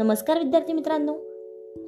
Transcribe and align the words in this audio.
नमस्कार 0.00 0.38
विद्यार्थी 0.38 0.72
मित्रांनो. 0.72 1.14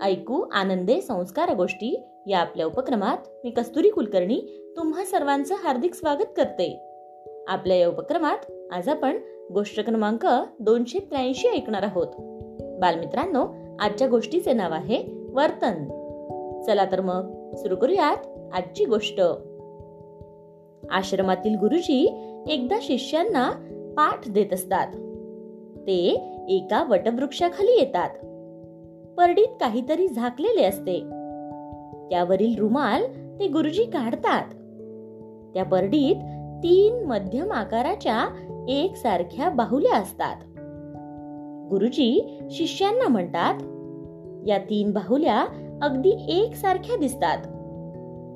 ऐकू 0.02 0.44
आनंदे 0.52 1.00
संस्कार 1.00 1.54
गोष्टी 1.54 2.02
या 2.26 2.38
आपल्या 2.38 2.66
उपक्रमात 2.66 3.16
मी 3.44 3.50
कस्तुरी 3.50 3.90
कुलकर्णी 3.90 4.40
तुम्हा 4.76 5.04
सर्वांचं 5.04 5.54
हार्दिक 5.54 5.94
स्वागत 5.94 6.24
करते. 6.36 6.82
आपल्या 7.48 7.76
या 7.76 7.88
उपक्रमात 7.88 8.52
आज 8.72 8.88
आपण 8.88 9.18
गोष्ट 9.54 9.80
क्रमांक 9.80 10.26
दोनशे 10.58 10.98
त्र्याऐंशी 10.98 11.48
ऐकणार 11.48 11.82
आहोत. 11.82 12.06
बालमित्रांनो 12.80 13.46
आजच्या 13.80 14.08
गोष्टीचे 14.08 14.52
नाव 14.52 14.72
आहे 14.72 15.02
वर्तन. 15.32 15.84
चला 16.66 16.84
तर 16.92 17.00
मग 17.00 17.54
सुरू 17.56 17.76
करूयात 17.76 18.50
आजची 18.52 18.84
गोष्ट. 18.84 19.20
आश्रमातील 20.90 21.54
गुरुजी 21.54 22.28
एकदा 22.48 22.76
शिष्यांना 22.82 23.50
पाठ 23.96 24.28
देत 24.28 24.52
असतात. 24.52 24.86
ते 25.86 26.28
एका 26.48 26.84
वटवृक्षाखाली 26.88 27.78
येतात. 27.78 28.10
परडीत 29.16 29.48
काहीतरी 29.60 30.08
झाकलेले 30.08 30.64
असते. 30.64 31.00
त्यावरील 32.10 32.58
रुमाल 32.58 33.02
ते 33.38 33.48
गुरुजी 33.48 33.84
काढतात. 33.84 34.44
त्या 35.54 35.64
परडीत 35.64 36.16
तीन 36.62 37.04
मध्यम 37.04 37.52
आकाराच्या 37.52 38.26
एक 38.68 38.96
सारख्या 38.96 39.48
बाहुल्या 39.48 39.96
असतात. 39.96 40.36
गुरुजी 41.70 42.38
शिष्यांना 42.50 43.08
म्हणतात 43.08 43.54
या 44.48 44.58
तीन 44.58 44.90
बाहुल्या 44.90 45.44
अगदी 45.82 46.26
एक 46.28 46.54
सारख्या 46.54 46.96
दिसतात 46.96 47.38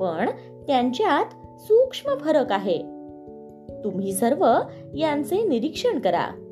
पण 0.00 0.30
त्यांच्यात 0.66 1.58
सूक्ष्म 1.60 2.14
फरक 2.14 2.52
आहे. 2.52 2.78
तुम्ही 3.84 4.12
सर्व 4.12 4.56
यांचे 4.94 5.48
निरीक्षण 5.48 5.98
करा. 5.98 6.45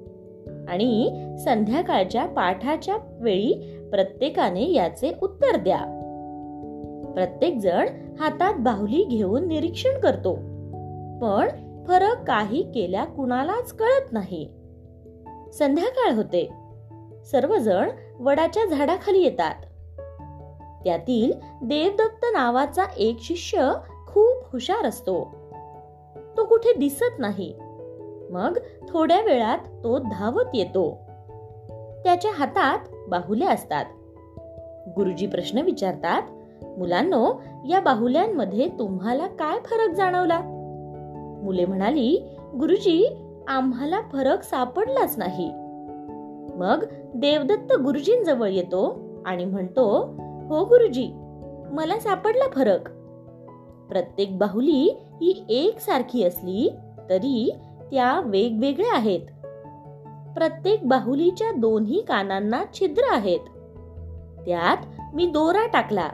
आणि 0.68 1.24
संध्याकाळच्या 1.44 2.26
पाठाच्या 2.26 2.96
वेळी 3.20 3.78
प्रत्येकाने 3.90 4.72
याचे 4.72 5.12
उत्तर 5.22 5.56
द्या. 5.56 5.80
प्रत्येक 7.14 7.58
जण 7.58 7.88
हातात 8.20 8.54
बाहुली 8.58 9.04
घेऊन 9.04 9.48
निरीक्षण 9.48 10.00
करतो. 10.00 10.34
पण 11.20 11.48
फरक 11.88 12.24
काही 12.24 12.62
केल्या 12.62 13.04
कुणालाच 13.04 13.72
कळत 13.72 14.12
नाही. 14.12 14.48
संध्याकाळ 15.52 16.14
होते. 16.14 16.50
सर्वजण 17.24 17.90
वडाच्या 18.20 18.66
झाडाखाली 18.66 19.18
येतात. 19.18 19.54
त्यातील 20.84 21.32
देवदत्त 21.62 22.26
नावाचा 22.32 22.84
एक 22.96 23.16
शिष्य 23.20 23.72
खूप 24.06 24.52
हुशार 24.52 24.84
असतो. 24.84 25.34
तो 26.36 26.44
कुठे 26.44 26.72
दिसत 26.78 27.18
नाही. 27.18 27.54
मग 28.30 28.58
थोड्या 28.88 29.20
वेळात 29.20 29.58
तो 29.58 29.98
धावत 29.98 30.44
येतो. 30.54 30.98
त्याच्या 32.04 32.30
हातात 32.34 32.78
बाहुल्या 33.08 33.50
असतात. 33.50 33.84
गुरुजी 34.96 35.26
प्रश्न 35.26 35.58
विचारतात 35.58 36.22
मुलांनो 36.78 37.32
या 37.68 37.80
बाहुल्यांमध्ये 37.80 38.68
तुम्हाला 38.78 39.26
काय 39.26 39.58
फरक 39.58 39.94
जाणवला? 39.94 40.40
मुले 41.42 41.66
म्हणाली 41.66 42.36
गुरुजी 42.60 43.16
आम्हाला 43.48 44.00
फरक 44.00 44.42
सापडलाच 44.42 45.18
नाही. 45.18 45.50
मग 46.54 46.84
देवदत्त 47.14 47.72
गुरुजींजवळ 47.72 48.48
येतो 48.48 48.98
आणि 49.26 49.44
म्हणतो 49.44 50.14
हो 50.48 50.64
गुरुजी 50.64 51.10
मला 51.70 51.98
सापडला 51.98 52.50
फरक. 52.50 52.88
प्रत्येक 53.88 54.38
बाहुली 54.38 54.96
ही 55.20 55.44
एकसारखी 55.48 56.24
असली 56.24 56.72
तरी 57.08 57.52
त्या 57.90 58.20
वेगवेगळ्या 58.20 58.96
आहेत. 58.96 59.20
प्रत्येक 60.34 60.88
बाहुलीच्या 60.88 61.52
दोन्ही 61.52 62.02
कानांना 62.02 62.62
छिद्र 62.74 63.02
आहेत. 63.10 63.40
त्यात 64.46 64.76
मी 65.14 65.26
दोरा 65.26 65.66
टाकला. 65.66 66.08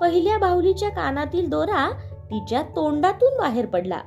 पहिल्या 0.00 0.38
बाहुलीच्या 0.38 0.88
कानातील 0.88 1.50
दोरा 1.50 1.90
तिच्या 2.24 2.62
तोंडातून 2.62 3.38
बाहेर 3.38 3.66
पडला. 3.66 4.00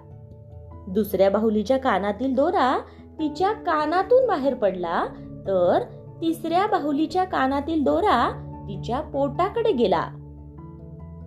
दुसऱ्या 0.88 1.30
बाहुलीच्या 1.30 1.78
कानातील 1.78 2.36
दोरा 2.36 2.80
तिच्या 3.20 3.52
कानातून 3.52 4.28
बाहेर 4.28 4.54
पडला 4.54 5.06
तर 5.48 5.80
तिसऱ्या 6.22 6.68
बाहुलीच्या 6.68 7.24
कानातील 7.24 7.84
दोरा 7.84 8.32
तिच्या 8.70 9.02
पोटाकडे 9.02 9.72
गेला. 9.72 10.08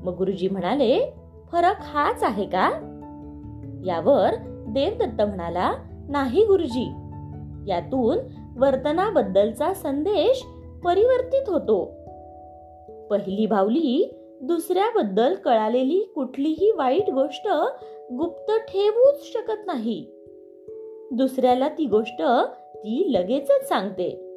मग 0.04 0.14
गुरुजी 0.14 0.48
म्हणाले 0.48 1.14
फरक 1.52 1.74
हाच 1.80 2.22
आहे 2.22 2.44
का? 2.46 2.70
यावर 3.84 4.34
देवदत्त 4.72 5.22
म्हणाला 5.22 5.72
नाही 6.08 6.44
गुरुजी. 6.44 6.90
यातून 7.70 8.18
वर्तनाबद्दलचा 8.58 9.74
संदेश 9.74 10.44
परिवर्तित 10.84 11.48
होतो. 11.48 11.84
पहिली 13.10 13.46
बावली 13.46 14.14
दुसऱ्याबद्दल 14.42 15.34
कळालेली 15.34 16.12
कुठलीही 16.14 16.70
वाईट 16.70 17.10
गोष्ट 17.10 17.48
गुप्त 18.12 18.52
ठेवूच 18.52 19.20
शकत 19.22 19.66
नाही. 19.66 20.06
दुसऱ्याला 21.12 21.68
ती 21.68 21.86
गोष्ट 21.86 22.22
ती 22.74 23.12
लगेचच 23.12 23.68
सांगते. 23.68 24.36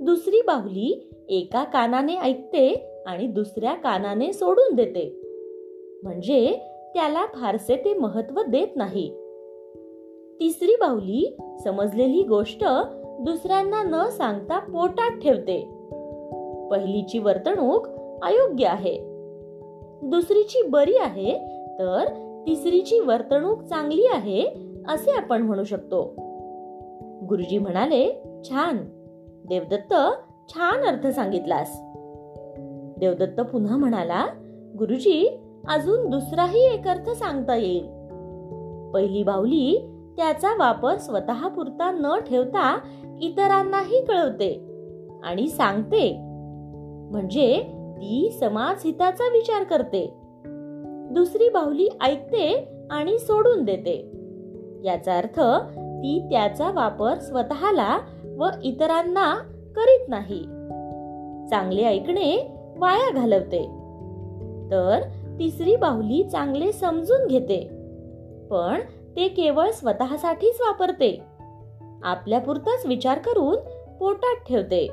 दुसरी 0.00 0.42
बाहुली 0.42 1.10
एका 1.28 1.64
कानाने 1.64 2.16
ऐकते 2.16 2.92
आणि 3.06 3.26
दुसऱ्या 3.26 3.74
कानाने 3.74 4.32
सोडून 4.32 4.74
देते. 4.74 5.20
म्हणजे 6.02 6.56
त्याला 6.94 7.26
फारसे 7.26 7.76
ते 7.76 7.94
महत्त्व 7.94 8.42
देत 8.48 8.76
नाही. 8.76 9.29
तिसरी 10.40 10.76
बाहुली 10.80 11.36
समजलेली 11.64 12.22
गोष्ट 12.22 12.64
दुसऱ्यांना 13.20 13.82
न 13.82 14.08
सांगता 14.08 14.58
पोटात 14.58 15.20
ठेवते. 15.20 15.60
पहिलीची 16.70 17.18
वर्तणूक 17.18 17.86
अयोग्य 18.24 18.66
आहे. 18.66 18.98
दुसरीची 20.02 20.68
बरी 20.68 20.96
आहे 20.96 21.38
तर 21.78 22.04
तिसरीची 22.46 22.98
वर्तणूक 22.98 23.62
चांगली 23.62 24.06
आहे 24.06 24.46
असे 24.88 25.10
आपण 25.10 25.42
म्हणू 25.42 25.64
शकतो. 25.64 26.14
गुरुजी 27.28 27.58
म्हणाले 27.58 28.22
छान. 28.44 28.76
देवदत्त 29.48 29.94
छान 30.48 30.84
अर्थ 30.84 31.06
सांगितलास. 31.06 31.80
देवदत्त 32.98 33.40
पुन्हा 33.40 33.76
म्हणाला 33.76 34.26
गुरुजी 34.78 35.40
अजून 35.68 36.10
दुसराही 36.10 36.74
एक 36.74 36.88
अर्थ 36.88 37.10
सांगता 37.10 37.56
येईल. 37.56 37.86
पहिली 38.94 39.22
बाहुली 39.22 39.96
त्याचा 40.16 40.56
वापर 40.58 40.96
स्वतः 40.96 41.48
पुरता 41.48 41.90
न 41.90 42.20
ठेवता 42.20 42.78
इतरांनाही 43.20 44.04
कळवते 44.04 44.66
आणि 45.22 45.48
सांगते. 45.48 46.16
म्हणजे 47.10 47.62
ती 47.96 48.36
समाज 48.40 48.82
हिताचा 48.84 49.24
विचार 49.32 49.62
करते. 49.62 50.14
दुसरी 51.10 51.48
बाहुली 51.48 51.88
ऐकते 52.00 52.68
आणि 52.90 53.18
सोडून 53.18 53.64
देते. 53.64 54.10
याचा 54.84 55.16
अर्थ 55.16 55.40
ती 55.76 56.28
त्याचा 56.30 56.70
वापर 56.70 57.18
स्वतःला 57.18 57.98
व 58.38 58.46
इतरांना 58.64 59.34
करीत 59.76 60.08
नाही. 60.08 60.42
चांगले 61.50 61.84
ऐकणे 61.84 62.56
वाया 62.76 63.12
घालवते. 63.14 63.62
तर 64.70 65.00
तिसरी 65.38 65.76
बाहुली 65.76 66.22
चांगले 66.22 66.72
समजून 66.72 67.26
घेते. 67.26 67.70
पण 68.50 68.80
ते 69.16 69.28
केवळ 69.28 69.70
स्वतःसाठीच 69.70 70.60
वापरते. 70.60 71.22
आपल्यापुरताच 72.02 72.86
विचार 72.86 73.18
करून 73.18 73.56
पोटात 73.98 74.36
ठेवते. 74.48 74.88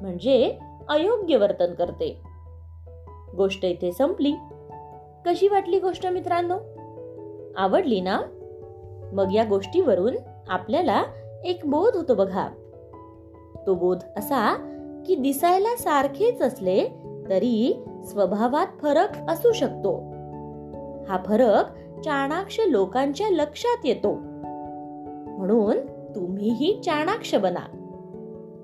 म्हणजे 0.00 0.58
अयोग्य 0.88 1.36
वर्तन 1.36 1.74
करते. 1.74 2.20
गोष्ट 3.36 3.64
इथे 3.64 3.92
संपली. 3.92 4.32
कशी 5.26 5.48
वाटली 5.48 5.80
गोष्ट 5.80 6.06
मित्रांनो? 6.06 6.58
आवडली 7.56 8.00
ना? 8.00 8.20
मग 9.12 9.32
या 9.32 9.44
गोष्टीवरून 9.44 10.16
आपल्याला 10.48 11.02
एक 11.44 11.60
बोध 11.64 11.96
होतो 11.96 12.14
बघा. 12.14 12.48
तो 13.66 13.74
बोध 13.74 13.98
असा 14.16 14.56
की 15.06 15.14
दिसायला 15.14 15.76
सारखेच 15.76 16.42
असले 16.42 16.88
तरी 17.28 17.84
स्वभावात 18.04 18.66
फरक 18.82 19.08
असू 19.28 19.52
शकतो. 19.52 19.98
हा 21.08 21.22
फरक 21.26 21.64
चाणाक्ष 22.04 22.60
लोकांच्या 22.68 23.30
लक्षात 23.30 23.86
येतो. 23.86 24.14
म्हणून 25.38 25.76
तुम्हीही 26.14 26.80
चाणाक्ष 26.84 27.34
बना. 27.34 27.60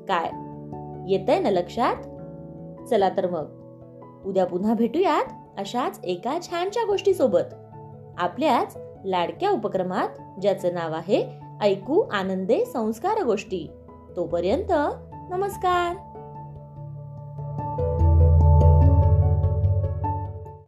काय? 0.09 0.31
येत 1.13 1.31
आहे 1.31 1.39
ना 1.39 1.51
लक्षात? 1.51 1.97
चला 2.89 3.09
तर 3.09 3.31
मग. 3.31 3.65
उद्या 4.27 4.47
पुन्हा 4.47 4.75
भेटूयात 4.75 5.25
अशाच 5.59 6.01
एका 6.05 6.39
छानच्या 6.43 6.85
गोष्टी 6.85 7.15
सोबत 7.15 7.55
आपल्याच 8.19 8.79
लाडक्या 9.05 9.51
उपक्रमात 9.51 10.41
ज्याचं 10.41 10.75
नाव 10.75 10.93
आहे 10.93 11.27
ऐकू 11.61 12.01
आनंदे 12.01 12.65
संस्कार 12.65 13.25
गोष्टी. 13.25 13.71
तोपर्यंत 14.17 14.73
नमस्कार! 15.31 16.14